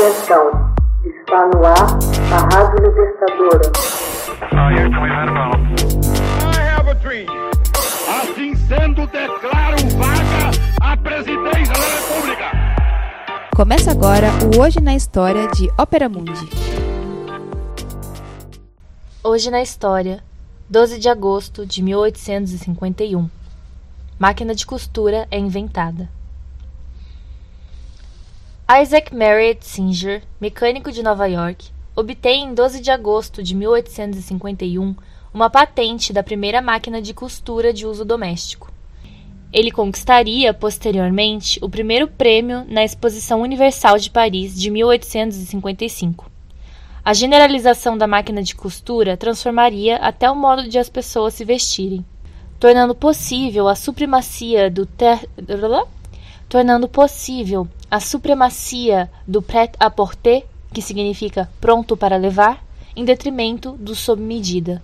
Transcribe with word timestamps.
Atenção, 0.00 0.72
está 1.04 1.46
no 1.48 1.62
ar 1.62 1.98
a 2.32 2.56
Rádio 2.56 2.88
Libertadora. 2.88 3.70
Assim 8.08 8.54
sendo, 8.54 9.06
declaro 9.08 9.76
vaga 9.98 10.50
a 10.80 10.96
presidência 10.96 11.74
da 11.74 11.86
República. 11.98 12.44
Começa 13.54 13.90
agora 13.90 14.28
o 14.56 14.62
Hoje 14.62 14.80
na 14.80 14.94
História 14.94 15.46
de 15.48 15.70
Ópera 15.76 16.08
Mundi. 16.08 16.48
Hoje 19.22 19.50
na 19.50 19.60
História, 19.60 20.24
12 20.70 20.98
de 20.98 21.10
agosto 21.10 21.66
de 21.66 21.82
1851. 21.82 23.28
Máquina 24.18 24.54
de 24.54 24.64
costura 24.64 25.28
é 25.30 25.38
inventada. 25.38 26.08
Isaac 28.72 29.12
Merritt 29.12 29.66
Singer, 29.66 30.22
mecânico 30.40 30.92
de 30.92 31.02
Nova 31.02 31.26
York, 31.26 31.70
obtém 31.96 32.44
em 32.44 32.54
12 32.54 32.80
de 32.80 32.88
agosto 32.88 33.42
de 33.42 33.52
1851 33.52 34.94
uma 35.34 35.50
patente 35.50 36.12
da 36.12 36.22
primeira 36.22 36.62
máquina 36.62 37.02
de 37.02 37.12
costura 37.12 37.72
de 37.72 37.84
uso 37.84 38.04
doméstico. 38.04 38.72
Ele 39.52 39.72
conquistaria, 39.72 40.54
posteriormente, 40.54 41.58
o 41.60 41.68
primeiro 41.68 42.06
prêmio 42.06 42.64
na 42.68 42.84
Exposição 42.84 43.40
Universal 43.40 43.98
de 43.98 44.08
Paris 44.08 44.54
de 44.54 44.70
1855. 44.70 46.30
A 47.04 47.12
generalização 47.12 47.98
da 47.98 48.06
máquina 48.06 48.40
de 48.40 48.54
costura 48.54 49.16
transformaria 49.16 49.96
até 49.96 50.30
o 50.30 50.36
modo 50.36 50.68
de 50.68 50.78
as 50.78 50.88
pessoas 50.88 51.34
se 51.34 51.44
vestirem, 51.44 52.04
tornando 52.60 52.94
possível 52.94 53.66
a 53.66 53.74
supremacia 53.74 54.70
do 54.70 54.86
ter... 54.86 55.28
tornando 56.48 56.88
possível 56.88 57.66
a 57.90 57.98
supremacia 57.98 59.10
do 59.26 59.42
prêt-à-porter, 59.42 60.44
que 60.72 60.80
significa 60.80 61.50
pronto 61.60 61.96
para 61.96 62.16
levar, 62.16 62.64
em 62.94 63.04
detrimento 63.04 63.72
do 63.72 63.94
sob 63.94 64.22
medida. 64.22 64.80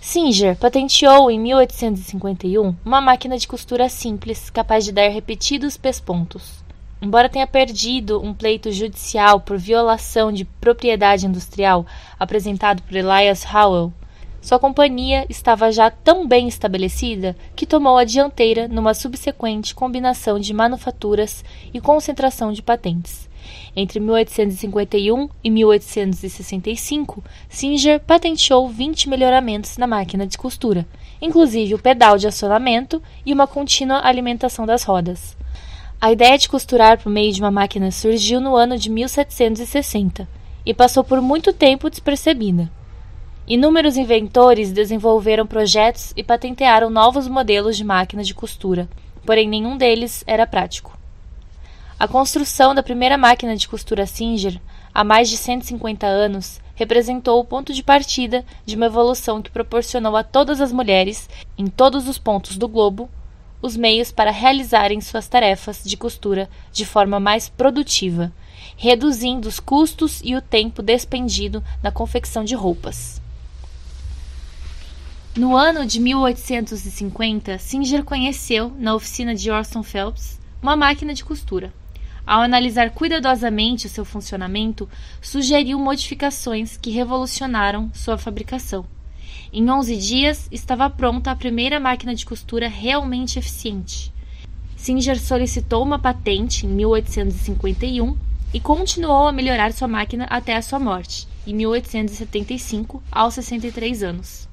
Singer 0.00 0.56
patenteou 0.56 1.30
em 1.30 1.38
1851 1.38 2.74
uma 2.84 3.00
máquina 3.00 3.36
de 3.36 3.46
costura 3.46 3.88
simples 3.88 4.48
capaz 4.48 4.84
de 4.84 4.92
dar 4.92 5.08
repetidos 5.08 5.76
pespontos. 5.76 6.64
Embora 7.02 7.28
tenha 7.28 7.46
perdido 7.46 8.20
um 8.20 8.32
pleito 8.32 8.72
judicial 8.72 9.40
por 9.40 9.58
violação 9.58 10.32
de 10.32 10.44
propriedade 10.44 11.26
industrial 11.26 11.84
apresentado 12.18 12.82
por 12.82 12.96
Elias 12.96 13.44
Howell, 13.44 13.92
sua 14.40 14.58
companhia 14.58 15.26
estava 15.28 15.70
já 15.72 15.90
tão 15.90 16.26
bem 16.26 16.48
estabelecida 16.48 17.36
que 17.56 17.66
tomou 17.66 17.96
a 17.96 18.04
dianteira 18.04 18.68
numa 18.68 18.94
subsequente 18.94 19.74
combinação 19.74 20.38
de 20.38 20.54
manufaturas 20.54 21.44
e 21.74 21.80
concentração 21.80 22.52
de 22.52 22.62
patentes. 22.62 23.28
Entre 23.74 24.00
1851 24.00 25.28
e 25.42 25.50
1865, 25.50 27.22
Singer 27.48 28.00
patenteou 28.00 28.68
20 28.68 29.08
melhoramentos 29.08 29.76
na 29.76 29.86
máquina 29.86 30.26
de 30.26 30.38
costura, 30.38 30.86
inclusive 31.20 31.74
o 31.74 31.78
pedal 31.78 32.16
de 32.18 32.26
acionamento 32.26 33.02
e 33.24 33.32
uma 33.32 33.46
contínua 33.46 34.00
alimentação 34.04 34.66
das 34.66 34.84
rodas. 34.84 35.36
A 36.00 36.12
ideia 36.12 36.38
de 36.38 36.48
costurar 36.48 37.02
por 37.02 37.10
meio 37.10 37.32
de 37.32 37.40
uma 37.40 37.50
máquina 37.50 37.90
surgiu 37.90 38.40
no 38.40 38.54
ano 38.54 38.78
de 38.78 38.88
1760 38.88 40.28
e 40.64 40.72
passou 40.72 41.02
por 41.02 41.20
muito 41.20 41.52
tempo 41.52 41.90
despercebida. 41.90 42.70
Inúmeros 43.50 43.96
inventores 43.96 44.72
desenvolveram 44.72 45.46
projetos 45.46 46.12
e 46.14 46.22
patentearam 46.22 46.90
novos 46.90 47.26
modelos 47.26 47.78
de 47.78 47.82
máquinas 47.82 48.26
de 48.26 48.34
costura, 48.34 48.86
porém 49.24 49.48
nenhum 49.48 49.78
deles 49.78 50.22
era 50.26 50.46
prático. 50.46 50.98
A 51.98 52.06
construção 52.06 52.74
da 52.74 52.82
primeira 52.82 53.16
máquina 53.16 53.56
de 53.56 53.66
costura 53.66 54.04
Singer, 54.04 54.60
há 54.92 55.02
mais 55.02 55.30
de 55.30 55.38
150 55.38 56.06
anos, 56.06 56.60
representou 56.74 57.40
o 57.40 57.44
ponto 57.44 57.72
de 57.72 57.82
partida 57.82 58.44
de 58.66 58.76
uma 58.76 58.84
evolução 58.84 59.40
que 59.40 59.50
proporcionou 59.50 60.14
a 60.14 60.22
todas 60.22 60.60
as 60.60 60.70
mulheres, 60.70 61.26
em 61.56 61.68
todos 61.68 62.06
os 62.06 62.18
pontos 62.18 62.58
do 62.58 62.68
globo, 62.68 63.08
os 63.62 63.78
meios 63.78 64.12
para 64.12 64.30
realizarem 64.30 65.00
suas 65.00 65.26
tarefas 65.26 65.82
de 65.82 65.96
costura 65.96 66.50
de 66.70 66.84
forma 66.84 67.18
mais 67.18 67.48
produtiva, 67.48 68.30
reduzindo 68.76 69.48
os 69.48 69.58
custos 69.58 70.20
e 70.22 70.36
o 70.36 70.42
tempo 70.42 70.82
despendido 70.82 71.64
na 71.82 71.90
confecção 71.90 72.44
de 72.44 72.54
roupas. 72.54 73.26
No 75.36 75.56
ano 75.56 75.86
de 75.86 76.00
1850, 76.00 77.58
Singer 77.58 78.02
conheceu, 78.02 78.72
na 78.78 78.94
oficina 78.94 79.34
de 79.34 79.50
Orson 79.50 79.82
Phelps, 79.82 80.40
uma 80.60 80.74
máquina 80.74 81.14
de 81.14 81.24
costura. 81.24 81.72
Ao 82.26 82.42
analisar 82.42 82.90
cuidadosamente 82.90 83.86
o 83.86 83.90
seu 83.90 84.04
funcionamento, 84.04 84.88
sugeriu 85.22 85.78
modificações 85.78 86.76
que 86.76 86.90
revolucionaram 86.90 87.90
sua 87.94 88.18
fabricação. 88.18 88.84
Em 89.52 89.70
11 89.70 89.96
dias, 89.96 90.48
estava 90.50 90.90
pronta 90.90 91.30
a 91.30 91.36
primeira 91.36 91.78
máquina 91.78 92.14
de 92.14 92.26
costura 92.26 92.68
realmente 92.68 93.38
eficiente. 93.38 94.12
Singer 94.76 95.20
solicitou 95.20 95.82
uma 95.82 95.98
patente 95.98 96.66
em 96.66 96.68
1851 96.68 98.16
e 98.52 98.60
continuou 98.60 99.28
a 99.28 99.32
melhorar 99.32 99.72
sua 99.72 99.88
máquina 99.88 100.24
até 100.24 100.56
a 100.56 100.62
sua 100.62 100.78
morte, 100.78 101.28
em 101.46 101.54
1875, 101.54 103.02
aos 103.10 103.34
63 103.34 104.02
anos. 104.02 104.48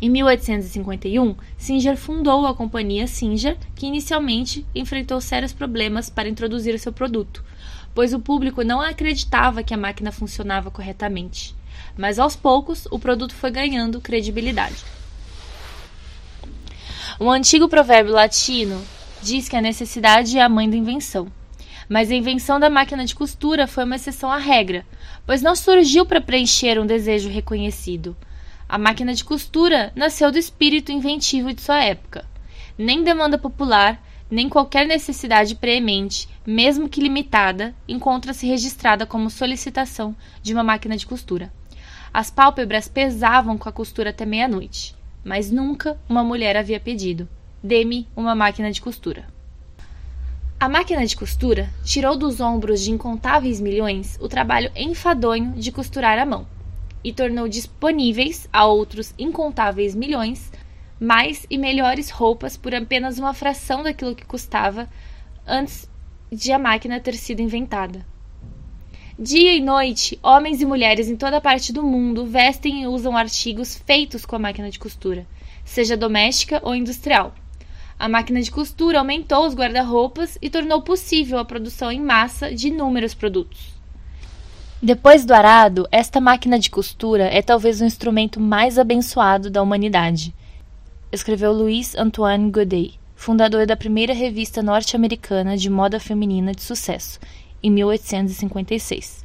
Em 0.00 0.08
1851, 0.08 1.34
Singer 1.56 1.96
fundou 1.96 2.46
a 2.46 2.54
companhia 2.54 3.06
Singer, 3.06 3.56
que 3.74 3.86
inicialmente 3.86 4.66
enfrentou 4.74 5.20
sérios 5.20 5.52
problemas 5.52 6.10
para 6.10 6.28
introduzir 6.28 6.78
seu 6.78 6.92
produto, 6.92 7.44
pois 7.94 8.12
o 8.12 8.20
público 8.20 8.64
não 8.64 8.80
acreditava 8.80 9.62
que 9.62 9.72
a 9.72 9.78
máquina 9.78 10.10
funcionava 10.10 10.70
corretamente. 10.70 11.54
Mas 11.96 12.18
aos 12.18 12.34
poucos, 12.34 12.86
o 12.90 12.98
produto 12.98 13.34
foi 13.34 13.50
ganhando 13.50 14.00
credibilidade. 14.00 14.84
Um 17.20 17.30
antigo 17.30 17.68
provérbio 17.68 18.12
latino 18.12 18.82
diz 19.22 19.48
que 19.48 19.56
a 19.56 19.60
necessidade 19.60 20.36
é 20.36 20.42
a 20.42 20.48
mãe 20.48 20.68
da 20.68 20.76
invenção. 20.76 21.30
Mas 21.88 22.10
a 22.10 22.14
invenção 22.14 22.58
da 22.58 22.68
máquina 22.68 23.04
de 23.04 23.14
costura 23.14 23.66
foi 23.66 23.84
uma 23.84 23.96
exceção 23.96 24.30
à 24.30 24.38
regra, 24.38 24.84
pois 25.24 25.42
não 25.42 25.54
surgiu 25.54 26.04
para 26.04 26.20
preencher 26.20 26.80
um 26.80 26.86
desejo 26.86 27.28
reconhecido. 27.28 28.16
A 28.66 28.78
máquina 28.78 29.12
de 29.12 29.24
costura 29.24 29.92
nasceu 29.94 30.32
do 30.32 30.38
espírito 30.38 30.90
inventivo 30.90 31.52
de 31.52 31.60
sua 31.60 31.82
época. 31.82 32.24
Nem 32.78 33.04
demanda 33.04 33.36
popular, 33.36 34.02
nem 34.30 34.48
qualquer 34.48 34.86
necessidade 34.86 35.54
preemente, 35.54 36.28
mesmo 36.46 36.88
que 36.88 37.00
limitada, 37.00 37.74
encontra-se 37.86 38.46
registrada 38.46 39.04
como 39.04 39.28
solicitação 39.28 40.16
de 40.42 40.54
uma 40.54 40.64
máquina 40.64 40.96
de 40.96 41.06
costura. 41.06 41.52
As 42.12 42.30
pálpebras 42.30 42.88
pesavam 42.88 43.58
com 43.58 43.68
a 43.68 43.72
costura 43.72 44.10
até 44.10 44.24
meia-noite, 44.24 44.96
mas 45.22 45.50
nunca 45.50 45.98
uma 46.08 46.24
mulher 46.24 46.56
havia 46.56 46.80
pedido: 46.80 47.28
dê-me 47.62 48.08
uma 48.16 48.34
máquina 48.34 48.72
de 48.72 48.80
costura. 48.80 49.26
A 50.58 50.68
máquina 50.70 51.04
de 51.04 51.14
costura 51.14 51.68
tirou 51.84 52.16
dos 52.16 52.40
ombros 52.40 52.80
de 52.80 52.90
incontáveis 52.90 53.60
milhões 53.60 54.18
o 54.20 54.28
trabalho 54.28 54.72
enfadonho 54.74 55.52
de 55.52 55.70
costurar 55.70 56.18
à 56.18 56.24
mão 56.24 56.53
e 57.04 57.12
tornou 57.12 57.46
disponíveis 57.46 58.48
a 58.50 58.64
outros 58.64 59.14
incontáveis 59.18 59.94
milhões 59.94 60.50
mais 60.98 61.46
e 61.50 61.58
melhores 61.58 62.08
roupas 62.08 62.56
por 62.56 62.74
apenas 62.74 63.18
uma 63.18 63.34
fração 63.34 63.82
daquilo 63.82 64.14
que 64.14 64.24
custava 64.24 64.88
antes 65.46 65.88
de 66.32 66.50
a 66.50 66.58
máquina 66.58 67.00
ter 67.00 67.14
sido 67.14 67.40
inventada. 67.40 68.06
Dia 69.18 69.54
e 69.54 69.60
noite, 69.60 70.18
homens 70.22 70.60
e 70.60 70.66
mulheres 70.66 71.08
em 71.08 71.16
toda 71.16 71.40
parte 71.40 71.72
do 71.72 71.82
mundo 71.82 72.26
vestem 72.26 72.82
e 72.82 72.86
usam 72.86 73.16
artigos 73.16 73.76
feitos 73.76 74.24
com 74.24 74.34
a 74.34 74.40
máquina 74.40 74.70
de 74.70 74.78
costura, 74.78 75.26
seja 75.64 75.96
doméstica 75.96 76.60
ou 76.64 76.74
industrial. 76.74 77.34
A 77.96 78.08
máquina 78.08 78.42
de 78.42 78.50
costura 78.50 78.98
aumentou 78.98 79.46
os 79.46 79.54
guarda-roupas 79.54 80.36
e 80.42 80.50
tornou 80.50 80.82
possível 80.82 81.38
a 81.38 81.44
produção 81.44 81.92
em 81.92 82.00
massa 82.00 82.52
de 82.52 82.68
inúmeros 82.68 83.14
produtos. 83.14 83.73
Depois 84.84 85.24
do 85.24 85.32
arado, 85.32 85.88
esta 85.90 86.20
máquina 86.20 86.58
de 86.58 86.68
costura 86.68 87.24
é 87.24 87.40
talvez 87.40 87.80
o 87.80 87.86
instrumento 87.86 88.38
mais 88.38 88.78
abençoado 88.78 89.48
da 89.48 89.62
humanidade, 89.62 90.34
escreveu 91.10 91.54
Louis 91.54 91.94
Antoine 91.96 92.50
Godet, 92.50 93.00
fundador 93.16 93.64
da 93.64 93.78
primeira 93.78 94.12
revista 94.12 94.62
norte-americana 94.62 95.56
de 95.56 95.70
moda 95.70 95.98
feminina 95.98 96.52
de 96.52 96.60
sucesso, 96.60 97.18
em 97.62 97.70
1856. 97.70 99.24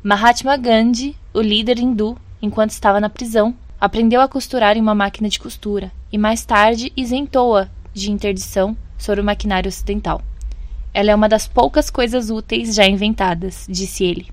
Mahatma 0.00 0.56
Gandhi, 0.56 1.16
o 1.32 1.40
líder 1.40 1.80
hindu, 1.80 2.16
enquanto 2.40 2.70
estava 2.70 3.00
na 3.00 3.10
prisão, 3.10 3.52
aprendeu 3.80 4.20
a 4.20 4.28
costurar 4.28 4.76
em 4.76 4.80
uma 4.80 4.94
máquina 4.94 5.28
de 5.28 5.40
costura 5.40 5.90
e 6.12 6.16
mais 6.16 6.44
tarde 6.44 6.92
isentou-a 6.96 7.68
de 7.92 8.12
interdição 8.12 8.76
sobre 8.96 9.20
o 9.20 9.24
maquinário 9.24 9.68
ocidental. 9.68 10.22
Ela 10.92 11.10
é 11.10 11.14
uma 11.16 11.28
das 11.28 11.48
poucas 11.48 11.90
coisas 11.90 12.30
úteis 12.30 12.76
já 12.76 12.86
inventadas, 12.86 13.66
disse 13.68 14.04
ele. 14.04 14.32